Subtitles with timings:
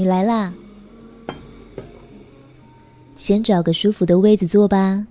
[0.00, 0.50] 你来啦！
[3.18, 5.06] 先找个舒服的位子坐吧，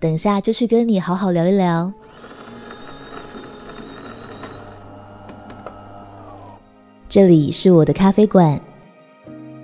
[0.00, 1.92] 等下就去跟你好好聊一聊。
[7.10, 8.58] 这里是我的咖啡馆，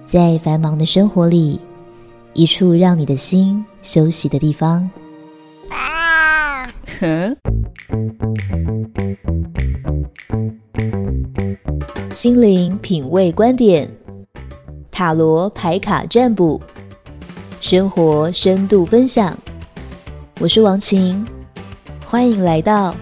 [0.05, 1.59] 在繁忙的生活里，
[2.35, 4.91] 一处让你的心休息的地方。
[5.71, 6.67] 啊！
[7.01, 7.35] 哼。
[12.13, 13.89] 心灵品味观点，
[14.99, 16.61] 塔罗牌卡占卜，
[17.61, 19.39] 生活深度分享。
[20.41, 21.25] 我是王晴，
[22.05, 22.93] 欢迎来到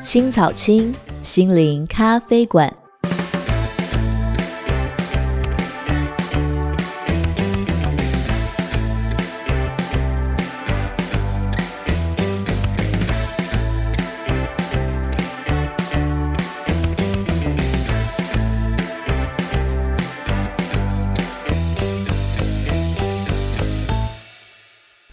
[0.00, 2.74] 青草青心灵咖啡馆。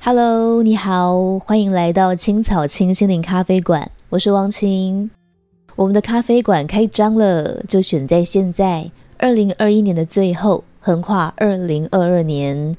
[0.09, 3.91] Hello，你好，欢迎来到青草青心灵咖啡馆。
[4.07, 5.11] 我是王晴，
[5.75, 12.73] 我们的咖啡馆开张了，就选在现在，二零二一年的最后，横跨二零二二年，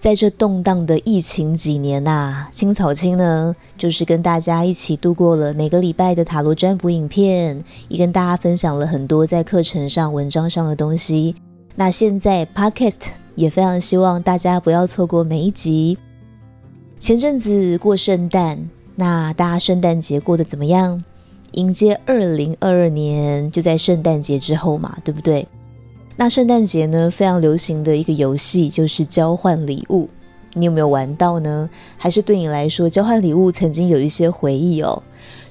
[0.00, 11.36] 在这动荡的疫情几年呐、青草青呢，就是跟大家一起度过了每个礼拜的塔罗占卜影片，也跟大家分享了很多在课程上、文章上的东西。
[11.76, 15.96] 那现在 Podcast 也非常希望大家不要错过每一集。
[16.98, 21.02] 前阵子过圣诞，那大家圣诞节过得怎么样？
[21.52, 25.46] 迎接二零二二年就在圣诞节之后嘛，对不对？
[26.16, 30.08] 那圣诞节呢，非常流行的一个游戏就是交换礼物，
[30.54, 31.68] 你有没有玩到呢？
[31.98, 35.02] 还是对你来说，交换礼物曾经有一些回忆哦？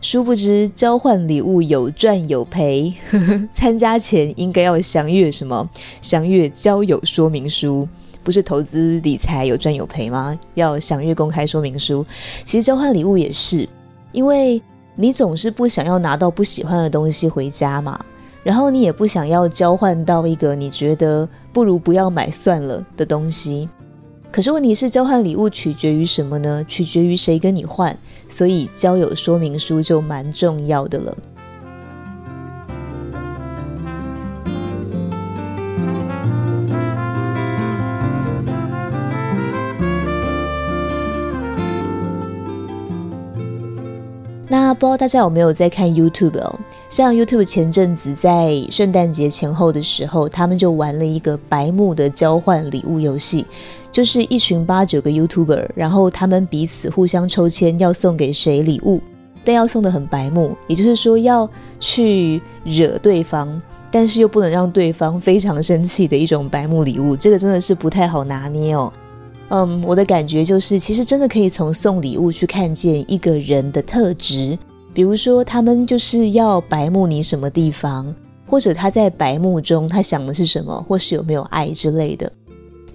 [0.02, 2.92] 殊不知，交换礼物有赚有赔，
[3.54, 5.70] 参加前应该要详阅什么？
[6.02, 7.88] 详阅交友说明书。
[8.24, 10.38] 不是投资理财有赚有赔吗？
[10.54, 12.06] 要详阅公开说明书。
[12.46, 13.68] 其实交换礼物也是，
[14.12, 14.62] 因为
[14.96, 18.00] 你总是不想要拿到不喜欢的东西回家嘛，
[18.44, 23.68] 然后你也不想要交换到一个你觉得不如不要买算了的东西。
[24.32, 26.66] 可是问题是，交换礼物取决于什么呢？
[26.68, 27.96] 取决于谁跟你换，
[28.28, 31.16] 所以交友说明书就蛮重要的了。
[44.74, 46.60] 不知道大家有没有在看 YouTube 哦？
[46.90, 53.46] 像 YouTube 前阵子在圣诞节前后的时候，他们就玩了一个白目的交换礼物游戏，
[53.92, 59.02] 就是一群八九个 YouTuber，然后他们彼此互相抽签，要送给谁礼物，
[59.44, 63.62] 但要送得很白目，也就是说要去惹对方，
[63.92, 68.92] 但是又不能让对方非常生气的一种白目礼物，这个真的是不太好拿捏哦。
[69.50, 74.58] 嗯，我的感觉就是，其实真的可以从送礼物去看见一个人的特质，
[74.94, 78.14] 比如说他们就是要白目你什么地方，
[78.48, 82.32] 或者他在白目中他想的是什么，或是有没有爱之类的。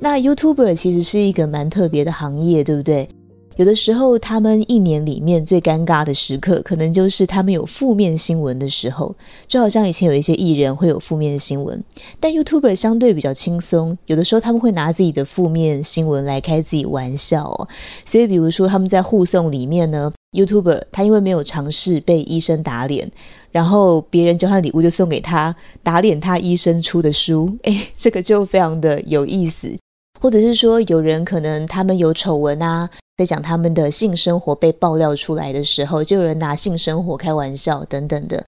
[0.00, 3.08] 那 YouTuber 其实是一个蛮特别的行业，对不对？
[3.58, 9.12] 有的时候，他们一年里面最尴尬的时刻，可能就是他们有负面新闻的时候，
[9.48, 11.82] 就好像以前有一些艺人会有负面新闻，
[12.20, 17.68] 但 YouTuber 相对比较轻松，有的时候他们会拿自己的负面新闻来开自己玩笑哦。
[18.04, 23.10] 所以，比如说他们在护送里面呢，YouTuber 他因为没有尝试被医生打脸，
[23.50, 25.52] 然后别人交换礼物就送给他
[25.82, 29.68] 打脸他医生出的书，诶，这个就非常的有意思。
[30.20, 38.44] 或者是说，有人可能他们有丑闻啊，在讲他们的性生活被爆料出来的时候，就有人拿性生活开玩笑等等的。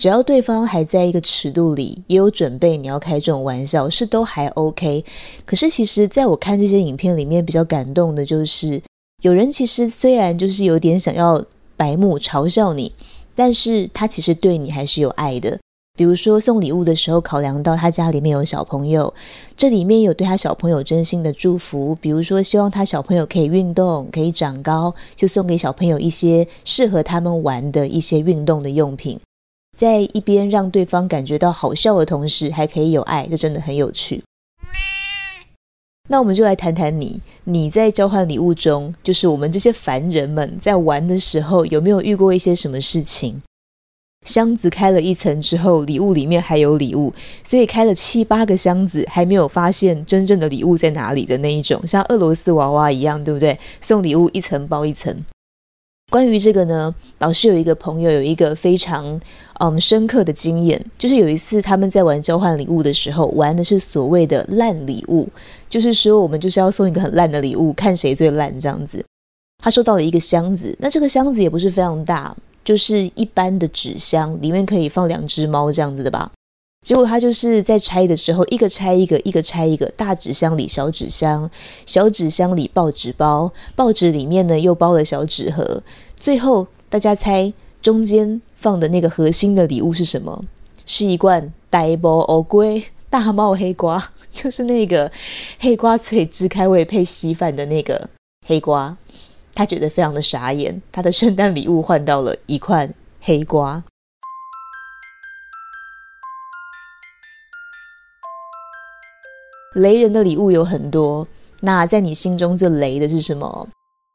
[0.00, 5.04] 只要对方还在一个尺度里，也有准备你要开这种玩笑，是都还 OK。
[5.44, 8.82] 可是其实，在我看这些影片里面，比较感动的就是，
[9.22, 11.40] 有人其实虽然就是有点想要
[11.76, 12.92] 白目嘲笑你，
[13.36, 15.56] 但是他其实对你还是有爱的。
[15.96, 19.14] 比如说送礼物的时候，考量到他家里面有小朋友，
[19.56, 21.94] 这里面有对他小朋友真心的祝福。
[22.00, 29.20] 比如说希望他小朋友可以运动，可以长高，就送给小朋友一些适合他们玩的一些运动的用品，
[29.78, 34.20] 在一边让对方感觉到好笑的同时，还可以有爱，这真的很有趣。
[36.08, 43.40] 那我们就来谈谈你，你在交换礼物中，就是我们这些凡人们在玩的时候，有没有遇过一些什么事情？
[44.24, 47.12] 箱子开了一层之后，礼物里面还有礼物，
[47.42, 53.58] 所以开了七八个箱子，还没有发现真正的礼物在哪里的那一种，像俄罗斯娃娃一样，对不对？
[53.80, 55.14] 送礼物一层包一层。
[56.10, 59.20] 关于这个呢，老师有一个朋友有一个非常
[59.58, 65.28] 嗯深刻的经验，就是有一次他们在玩交换礼物的时候，玩的是所谓的烂礼物，
[65.68, 69.04] 就是说我们就是要送一个很烂的礼物，看谁最烂这样子。
[69.62, 76.30] 他收到了一个箱子，那这个箱子也不是非常大，就是一般的纸箱，里面可以放两只猫这样子的吧。
[76.84, 81.50] 结果他就是在拆的时候，一个拆一个，一个拆一个，大纸箱里小纸箱，
[81.86, 85.82] 小纸箱里报纸包，报纸里面呢又包了小纸盒。
[86.14, 90.44] 最后大家猜中间放的那个核心的礼物是什么？
[90.84, 95.10] 是一罐大帽乌龟大帽黑瓜， 就是那个
[95.58, 98.10] 黑瓜脆汁开胃配稀饭的那个
[98.46, 98.94] 黑瓜。
[99.54, 102.90] 他觉得非常的傻眼，他的圣诞礼物换到了一块
[103.20, 103.82] 黑瓜。
[109.74, 111.26] 雷人的礼物有很多，
[111.60, 113.68] 那在你心中最雷的是什么？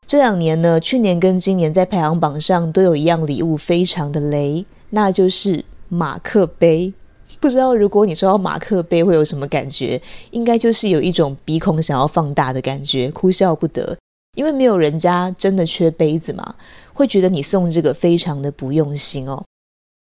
[0.08, 6.94] 这两年呢，去年跟今年在排行榜上都有一样礼物非常的雷，那就是马克杯。
[7.40, 10.02] 不知道如果你收到马克杯会有什么感觉？
[10.32, 13.98] 应该就是有一种鼻孔想要放大的感觉，哭笑不得，
[14.36, 16.56] 因为没有人家真的缺杯子嘛，
[16.94, 19.44] 会觉得你送这个非常的不用心哦。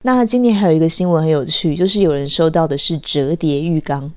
[0.03, 4.11] 那今年还有一个新闻很有趣，就是有人收到的是折叠浴缸。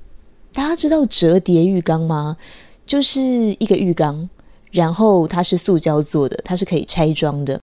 [0.51, 2.37] 大家知道折叠浴缸吗？
[2.85, 4.29] 就是一个浴缸，
[4.71, 7.59] 然后它是塑胶做的，它是可以拆装的。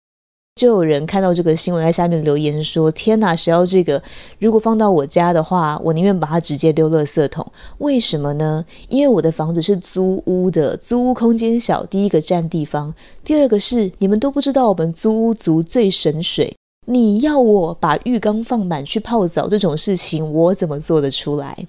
[0.55, 4.01] 就有人看到这个新闻，在下面留言说：“天哪，谁要这个？
[4.37, 7.45] 如果放到我家的话，我宁愿把它直接丢垃圾桶。
[7.79, 8.63] 为什么呢？
[8.87, 16.55] 因为我的房子是租屋的，租屋空间小，第一个占地方，第二个是你们都不知道，我们租屋族最省水。
[16.85, 21.65] 你要我把浴缸放满去泡澡这种事情，我怎么做得出来？”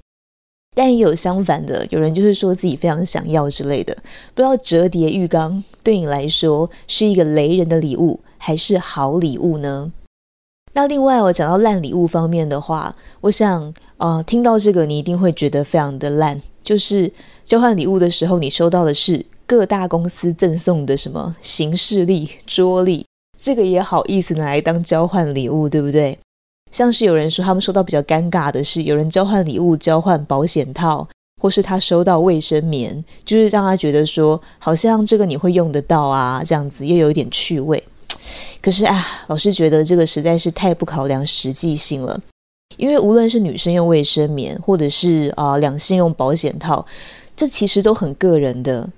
[0.77, 3.97] 但也有相反的，有人就是说自己非常想要之类的。
[4.35, 9.91] 不知道折叠浴缸对你来说是一个雷人的礼物，还是好礼物呢？
[10.75, 16.43] 那另外我讲到烂礼物方面的话，我想，呃，听到这个你一定会觉得非常的烂。
[16.63, 17.11] 就是
[17.43, 23.07] 交换礼物的时候，你收到的是各大公司赠送的什么行事历、桌历，
[23.41, 26.19] 这个也好意思拿来当交换礼物，对不对？
[26.71, 31.09] 像是有人说他们收到比较尴尬的是，有人交换礼物交换保险套，
[31.41, 37.83] 或是他收到卫生棉，就是让他觉得说好像这个你会用得到啊，这样子又有一点趣味。
[38.63, 42.21] 可是啊，老师觉得这个实在是太不考量实际性了，
[42.77, 46.85] 因为无论是女生用卫生棉，或者是啊、两性用保险套，
[47.37, 48.89] 这其实都很个人的，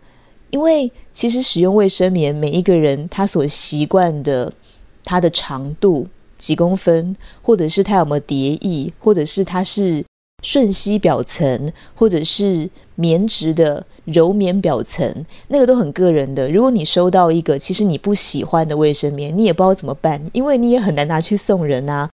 [0.51, 4.53] 因为其实使用卫生棉，每一个人他所习惯的
[5.05, 6.07] 它的长度。
[6.39, 10.05] 几公分，或者是它有没有叠翼，或者是它是
[10.47, 15.13] 瞬吸表层，或者是棉质的柔棉表层，
[15.49, 16.49] 那个都很个人的。
[16.49, 22.09] 如果你收到一个其实你不喜欢的卫生棉，你也不知道怎么办，因为你也很难拿去送人啊。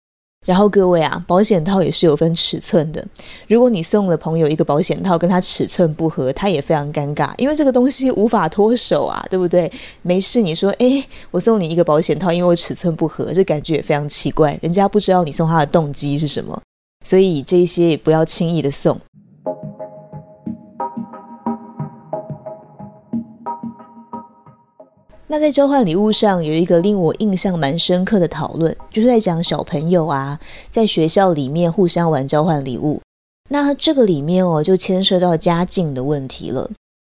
[0.48, 3.06] 然后各位啊，保险套也是有分尺寸的。
[3.50, 9.70] 如果你送了朋友一个保险套，跟他尺寸不合，他也非常尴尬，因为这个东西无法脱手啊，对不对？
[10.02, 16.60] 没事，你说，诶，我送你一个保险套，因为我尺寸不合，这感觉也非常奇怪，人家不知道你送他的动机是什么，
[17.04, 19.00] 所以这些也不要轻易的送。
[25.28, 30.38] 那在交换礼物上有一个令我印象蛮深刻的讨论，就是在讲小朋友啊，
[30.70, 33.00] 在学校里面互相玩交换礼物。
[33.48, 36.70] 那这个里面哦，就牵涉到家境的问题了。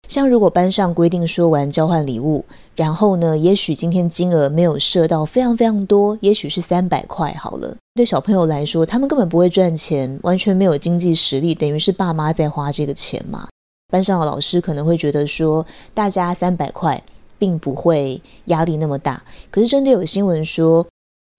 [0.09, 7.77] 像如果班上规定说玩交换礼物，然后呢，也许今天金额没有设到非常非常多，也许是三百块好了。
[7.95, 13.47] 对小朋友来说，他们根本不会赚钱，完全没有经济实力，等于是爸妈在花这个钱嘛。
[13.93, 17.01] 班上的老师可能会觉得说，大家三百块。
[17.41, 20.85] 并不会压力那么大，可是真的有新闻说，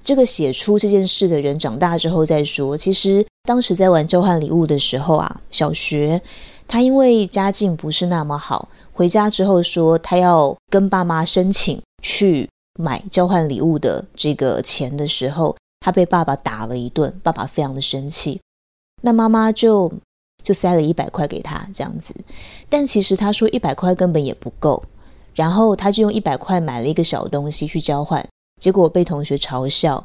[0.01, 6.21] 这个写出这件事的人长大之后再说，其实当时在玩交换礼物的时候啊，小学
[6.69, 12.47] 他因为家境不是那么好，回家之后说他要跟爸妈申请去
[12.79, 18.39] 买交换礼物的这个钱的时候，他被爸爸打了一顿，爸爸非常的生气，
[19.01, 19.91] 那妈妈就
[20.43, 22.13] 就塞了一百块给他这样子，
[22.69, 24.83] 但其实他说一百块根本也不够。
[25.33, 28.23] 然后他就用一百块买了一个小东西去交换，
[28.61, 30.03] 结果被同学嘲笑。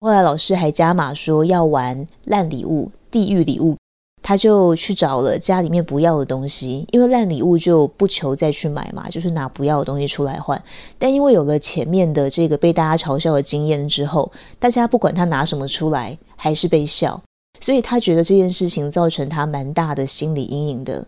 [0.00, 3.76] 后来老师还加码说要玩烂礼物、地狱礼物，
[4.22, 10.62] 他就去找了家里面不要的东西，因为烂礼物就不求再去买嘛，就是拿不要的东西出来换。
[10.98, 17.20] 但因为有了前面的这个被大家嘲笑的经验之后，大家不管他拿什么出来，还是被笑，
[17.60, 21.06] 所以他觉得这件事情造成他蛮大的心理阴影的。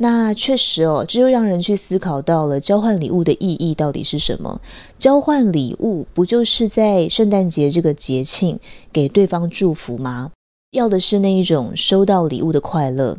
[0.00, 4.60] 那确实哦，这就让人去思考到了交换礼物的意义到底是什么？
[4.96, 8.58] 交换礼物不就是在圣诞节这个节庆
[8.92, 10.30] 给对方祝福吗？
[10.70, 13.16] 要的是那一种收到礼物的快乐。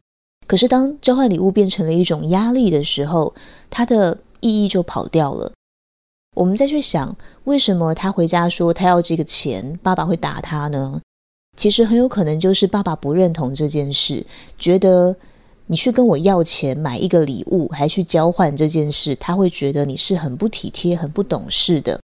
[0.47, 3.33] 可是当交换礼物变成了一种压力的时候，
[3.69, 5.51] 它的意义就跑掉了。
[6.35, 11.01] 我们再去想，为什么他回家说他要这个钱，爸爸会打他呢？
[11.57, 14.25] 其实很有可能就是爸爸不认同这件事，
[14.57, 15.15] 觉得。
[15.71, 22.01] 你去跟我要钱买一个礼物，还去交换这件事，他会觉得你是很不体贴、很不懂事的。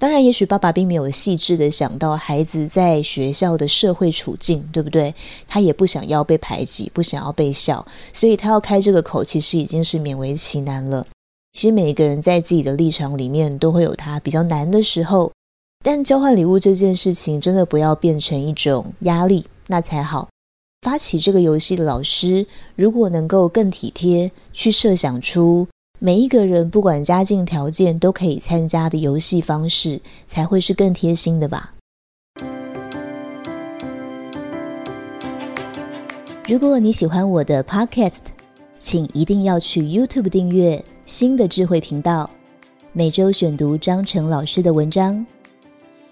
[0.00, 5.12] 当然，也许爸爸并没有细致的想到孩子在学校的社会处境，对不对？
[5.48, 11.04] 他也不想要被排挤，不想要被笑，所以他要开这个口，其实已经是勉为其难了。
[11.52, 15.32] 其实每一个人在自己的立场里面都会有他比较难的时候，
[15.82, 20.28] 但交换礼物这件事情真的不要变成一种压力，那才好。
[20.82, 25.66] 发起这个游戏的老师，如果能够更体贴，去设想出
[26.00, 31.74] 每一个人不管家境条件都可以参加的游戏方式，才会是更贴心的吧。
[36.46, 38.20] 如果你喜欢我的 Podcast，
[38.78, 42.30] 请一定要去 YouTube 订阅新的智慧频道，
[42.92, 45.26] 每周选读张成老师的文章。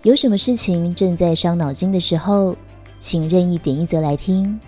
[0.03, 2.57] 有什么事情正在伤脑筋的时候，
[2.99, 4.59] 请任意点一则来听，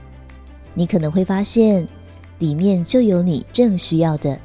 [0.74, 1.84] 你可能会发现
[2.38, 4.38] 里面就有你正需要的。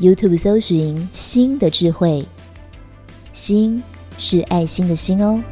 [0.00, 2.26] YouTube 搜寻“心的智慧”，
[3.34, 3.82] 心
[4.16, 5.42] 是爱心的心哦。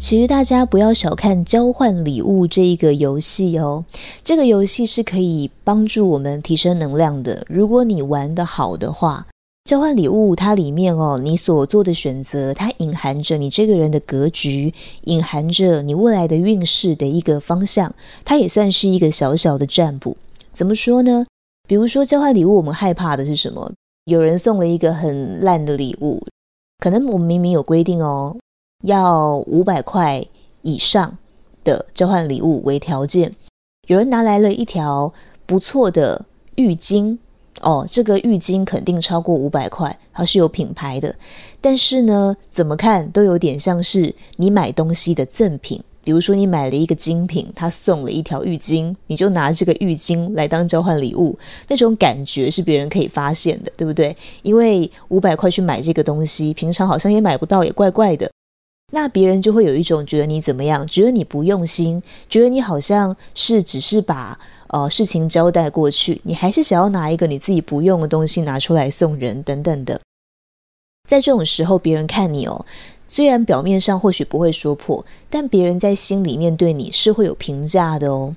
[0.00, 3.84] 其实大家不要小看交换礼物这一个游戏哦，
[4.24, 7.46] 这个游戏是可以帮助我们提升能量的。
[7.48, 9.24] 如果你玩的好的话。
[9.64, 17.94] 交换礼物，它里面哦，你所做的选择，它隐含着你这个人的格局，隐含着你未来的运势的一个方向。
[18.26, 20.18] 它也算是一个小小的占卜。
[20.52, 21.24] 怎么说呢？
[21.66, 23.72] 比如说交换礼物，我们害怕的是什么？
[24.04, 26.22] 有人送了一个很烂的礼物，
[26.80, 28.36] 可能我们明明有规定哦，
[28.82, 30.22] 要五百块
[30.60, 31.16] 以上
[31.64, 33.34] 的交换礼物为条件。
[33.86, 35.14] 有人拿来了一条
[35.46, 37.16] 不错的浴巾。
[37.60, 41.14] 哦，这个浴巾肯定超过五百块，它是有品牌的。
[41.60, 45.82] 但是呢，怎么看都有点像是你买东西的赠品。
[46.02, 51.34] 比如说，你买了一个精品，他送了一条浴巾，你就拿这个浴巾来当交换礼物，
[51.66, 54.14] 那种感觉是别人可以发现的，对不对？
[54.42, 58.30] 因为五百块去买这个东西，平常好像也买不到，也怪怪的。
[58.94, 70.00] 那别人就会有一种觉得你怎么样，觉得你不用心，觉得你好像是只是把呃事情交代过去，你还是想要拿一个你自己不用的东西拿出来送人等等的。
[71.08, 72.64] 在这种时候，别人看你哦，
[73.08, 78.36] 虽然表面上或许不会说破，但别人在心里面对你是会有评价的哦。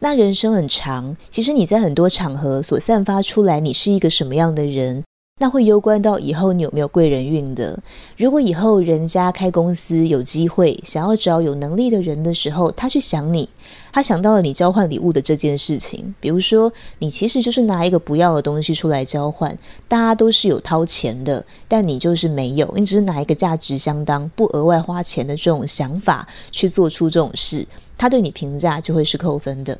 [0.00, 5.04] 那人生很长，其实你在很多场合所散发出来，你是一个什么样的人？
[5.40, 7.76] 那会攸关到以后你有没有贵人运的。
[8.16, 13.48] 如果以后人家开公司有机会想要找有能力的人的时候，他去想你，
[13.92, 16.14] 他想到了你交换礼物的这件事情。
[16.20, 19.56] 比如说，你其实就是拿一个不要的东西出来交换，
[19.88, 27.66] 大家都是有掏钱的，但你就是没有，你只是拿一个价值相当、不额外花钱的这种想法去做出这种事，
[27.98, 29.76] 他对你评价就会是扣分的。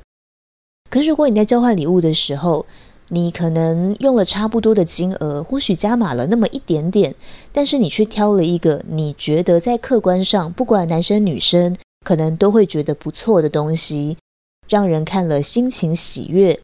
[0.91, 2.67] 可是如果你在交换礼物的时候，
[3.15, 7.15] 你可能用了差不多的金额，或许加码了那么一点点，
[7.53, 11.77] 但是你却挑了一个你觉得在客观上，不管男生女生，
[12.07, 14.17] 可能都会觉得不错的东西，
[14.67, 16.59] 让人看了心情喜悦，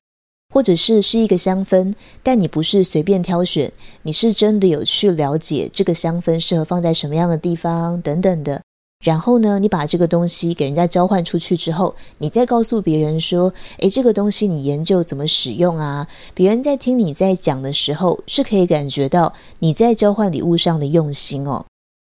[0.54, 3.70] 或者是是一个香氛，但你不是随便挑选，
[4.04, 8.62] 你是真的有去了解这个香氛适合放在什么样的地方等等的。
[9.04, 21.64] 然后呢，你把这个东西给人家交换出去之后，你再告诉别人说：“诶，这个东西你研究怎么使用啊？”别人在听你在讲的时候，是可以感觉到你在交换礼物上的用心哦。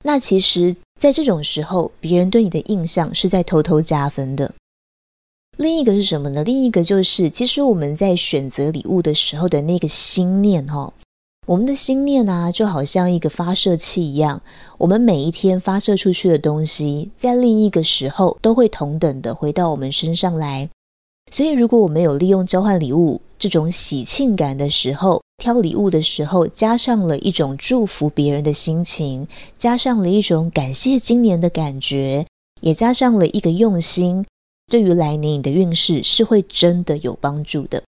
[0.02, 4.54] 那其实，在这种时候，别人对你的印象是在偷偷加分的。
[5.58, 6.42] 另一个是什么呢？
[6.42, 10.90] 另一个就是，其实我们在选择礼物的时候的那个心念哦。
[11.50, 14.40] 我们的心念啊，就好像一个发射器一样，
[14.78, 20.68] 我们每一天发射出去的东西，在另一个时候都会同等的回到我们身上来。
[21.32, 29.26] 所以，如果我们有利用交换礼物这种喜庆感的时候，挑礼物的时候，加上了一种祝福别人的心情，
[29.58, 32.24] 加上了一种感谢今年的感觉，
[32.60, 34.24] 也加上了一个用心，
[34.70, 37.82] 对于来年你的运势是会真的有帮助的。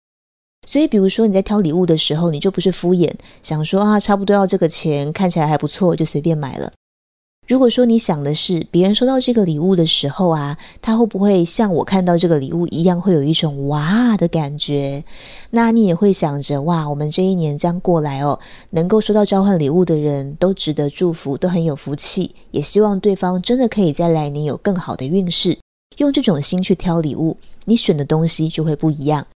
[0.66, 3.10] 所以，比如说你在挑礼物的时候，你就不是敷衍，
[3.42, 6.72] 想说啊，差不多要这个钱，看起来还不错，就随便买了。
[7.48, 15.02] 如果说你想的是别人收到这个礼物的时候啊，他会不会像我看到这个礼物一样，会有一种哇的感觉？
[15.50, 18.38] 那你也会想着哇，我们这一年这样过来哦，
[18.70, 25.58] 能够收到交换礼物的人都值得祝福，都很有福气，也希望对方真的可以在来年有更好的运势。
[25.96, 29.26] 用这种心去挑礼物，你选的东西就会不一样。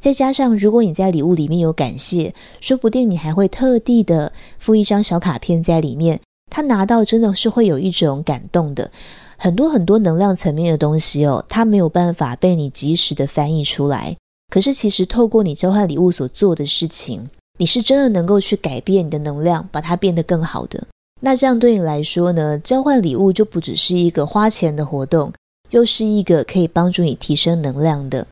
[0.00, 6.20] 再加上，如果你在礼物里面有感谢，说不定你还会特地的附一张小卡片在里面。
[6.50, 8.90] 他拿到真的是会有一种感动的，
[9.36, 14.16] 很多很多能量层面的东西哦，它没有办法被你及时的翻译出来。
[14.50, 17.28] 可是其实透过你交换礼物所做的事情，
[17.58, 20.86] 你是真的能够去改变你的能量，把它变得更好的。
[21.20, 25.32] 那这样对你来说呢，交换礼物就不只是一个花钱的活动，
[25.70, 28.26] 又是一个可以帮助你提升能量的。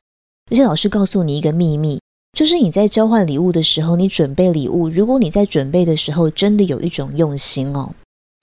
[0.49, 1.99] 而且老师告诉你一个秘密，
[2.31, 7.93] 就是你在交换礼物的时候，你准备礼物，如果你在准备的时候真的有一种用心哦。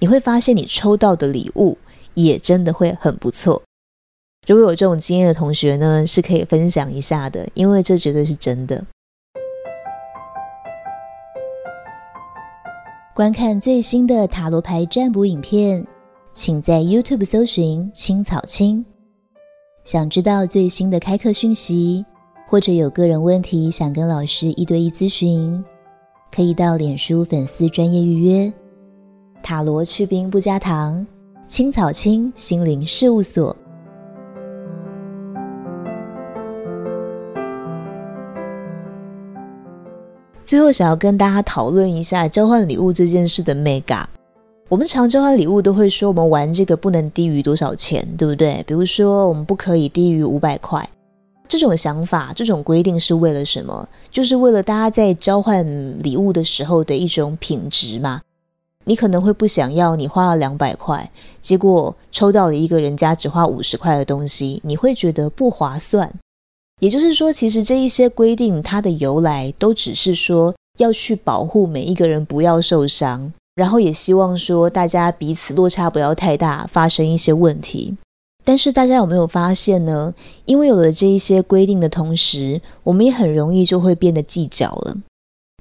[0.01, 1.79] 你会发现，你抽到的礼物
[2.13, 3.63] 也真的会很不错。
[4.47, 8.85] 如果有这种经验的同学呢，是可以分享一下的，因为这绝对是真的。
[13.15, 15.87] 观看最新的塔罗牌占卜影片，
[16.35, 18.85] 请在 YouTube 搜寻“青草青”。
[19.85, 22.03] 想知道最新的开课讯息，
[22.47, 25.63] 或者有个人问题想跟老师一对一咨询，
[26.35, 28.51] 可以到脸书粉丝专业预约。
[29.43, 31.07] 塔罗去冰不加糖，
[31.47, 33.55] 青草青心灵事务所。
[40.43, 44.03] 最后，想要跟大家讨论一下交换礼物这件事的 mega。
[44.75, 48.61] 我们常交换礼物都会说，我们玩这个不能低于多少钱，对不对？
[48.67, 50.91] 比如说，我们不可以低于五百块。
[51.47, 53.89] 这种想法、这种规定是为了什么？
[54.11, 55.65] 就是为了大家在交换
[56.03, 58.21] 礼物的时候的一种品质嘛。
[58.83, 61.09] 你可能会不想要你花了两百块，
[61.41, 66.13] 结果抽到了一个人家只花五十块的东西，你会觉得不划算。
[66.81, 77.97] 也就是说，其实这一些规定它的由来都只是说要去保护每一个人不要受伤，然后也希望说大家彼此落差不要太大，发生一些问题。
[78.45, 80.13] 但是大家有没有发现呢？
[80.45, 84.97] 因为有了这一些规定的同时，我们也很容易就会变得计较了。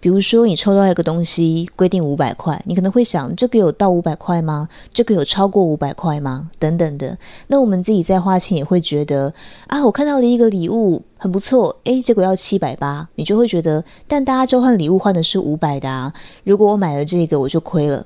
[0.04, 4.68] 比如说，你抽到一个东西，规定五百块，你可能会想，这个有到五百块吗？
[4.94, 6.50] 这个有超过五百块吗？
[6.60, 7.18] 等等的。
[7.48, 9.34] 那我们自己在花钱也会觉得，
[9.68, 16.14] 啊，我看到了一个礼物很不错，诶，结果要七百八，你就会觉得，但大家交换礼物换的是五百的啊，
[16.44, 18.06] 如果我买了这个，我就亏了。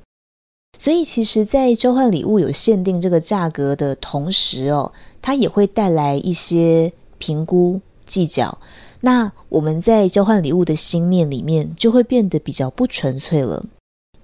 [0.78, 8.56] 所以，其实，在交换礼物有限定这个价格的同时哦，它也会带来一些评估计较。
[9.02, 13.66] 那我们在交换礼物的心念里面，就会变得比较不纯粹了。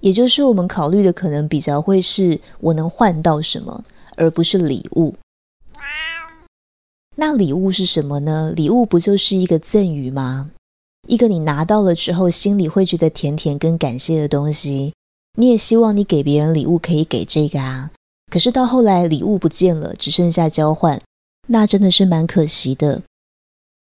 [0.00, 3.84] 也就是我们考虑的可能比较会是我能换到什么，
[4.16, 5.14] 而不是礼物。
[7.16, 8.52] 那礼物是什么呢？
[8.56, 10.50] 礼物不就是一个赠与吗？
[11.06, 14.92] 一个你拿到了之后，心里会觉得甜甜跟感谢的东西。
[15.38, 17.90] 你也希望你给别人礼物可以给这个啊。
[18.30, 21.00] 可是到后来礼物不见了，只剩下交换，
[21.46, 23.00] 那真的是蛮可惜的。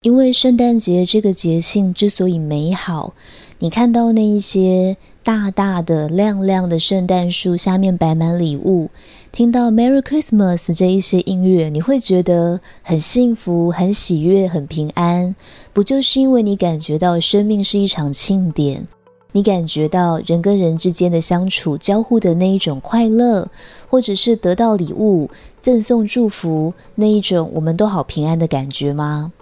[0.02, 3.14] 因为圣诞节这个节庆之所以美好，
[3.58, 8.90] 你看到那一些大大的、亮亮的圣诞树下面摆满礼物，
[9.32, 15.34] 听到 Merry Christmas 这一些音乐，你会觉得很幸福、很喜悦、很平安。
[15.72, 18.86] 不就是因为你感觉到生命是一场庆典，
[19.32, 23.48] 你感觉到人跟人之间的相处、交互的那一种快乐，
[23.88, 25.28] 或者是得到礼物、
[25.60, 29.32] 赠送祝福那一种我们都好平安的感觉吗？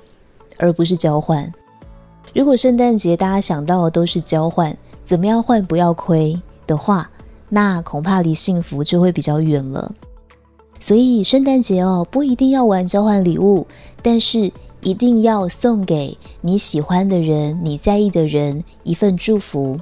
[0.59, 1.53] 而不是交换。
[2.35, 7.09] 如果圣诞节大家想到的都是交换，怎么样换不要亏的话，
[7.49, 9.93] 那恐怕离幸福就会比较远了。
[10.79, 13.67] 所以圣诞节哦，不一定要玩交换礼物，
[14.03, 19.81] 但是一定要送给你喜欢的人、你在意的人一份祝福。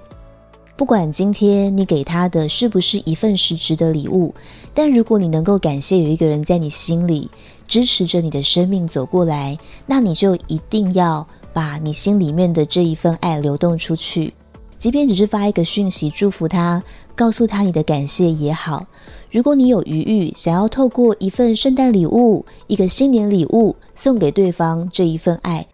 [0.76, 4.34] 不管今天你给他的是不是一份实质的礼物，
[4.72, 7.30] 但如果你能够感谢有一个人在你心里
[7.66, 14.33] 支持着你的生命走过来，那你就一定要把你心里面的这一份爱流动出去，
[14.79, 16.83] 即便只是发一个讯息祝福他，
[17.14, 18.87] 告诉他你的感谢也好。
[19.31, 25.66] 如果你有余裕，想要透过一份圣诞礼物、一个新年礼物送给对方这一份爱。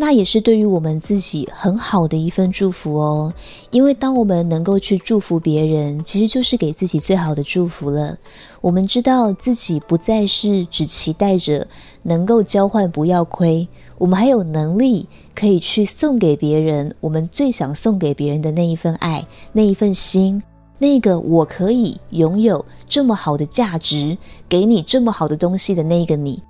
[0.00, 3.34] 那也是对于我们自己很好的一份祝福哦，
[3.70, 8.16] 因为当我们能够去祝福别人，其实就是给自己最好的祝福了。
[8.62, 11.66] 我们知道自己不再是只期待着
[12.04, 20.42] 能够交换不要亏，我们还有能力可以去送给别人我们最想送给别人的那一份爱，那一份心，
[20.78, 24.16] 那个我可以拥有这么好的价值，
[24.48, 26.42] 给你这么好的东西的那个你。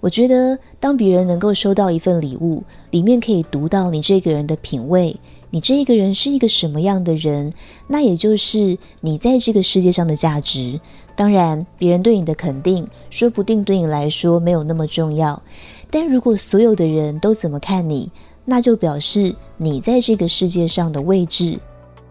[0.00, 5.18] 我觉得，当别人能够收到一份礼物，里面可以读到你这个人的品味，
[5.50, 7.50] 你这个人是一个什么样的人，
[7.88, 10.78] 那也就是你在这个世界上的价值。
[11.14, 15.42] 当然，别人对你的肯定，说不定对你来说没有那么重要。
[15.90, 18.10] 但如果所有的人都怎么看你，
[18.44, 21.58] 那就表示你在这个世界上的位置。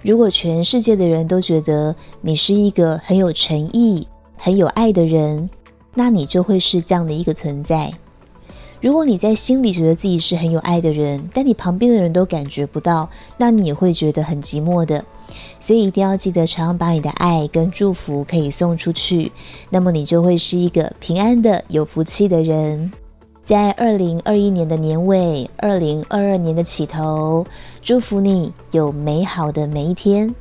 [0.01, 5.49] 如果全世界的人都觉得你是一个很有诚意、很有爱的人，
[5.95, 7.91] 那你就会是这样的一个存在。
[8.81, 15.03] 如果你在心里觉得自己是很有爱的人，但你旁边的人都感觉不到，那你也会觉得很寂寞的。
[15.59, 19.31] 所以一定要记得常把你的爱跟祝福可以送出去，
[19.71, 22.91] 那么你就会是一个平安的、有福气的人。
[23.43, 27.45] 在二零二一年的年尾，二零二二年的起头，
[27.81, 30.33] 祝福你有美好的每一天。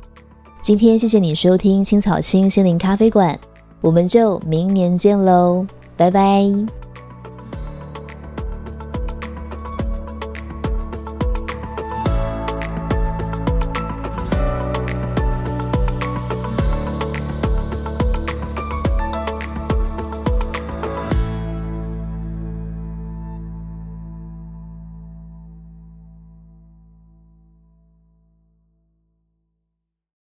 [0.61, 3.39] 今天谢谢你收听青草青心灵咖啡馆。
[3.85, 5.63] 我们就明年见喽，
[5.95, 6.43] 拜拜。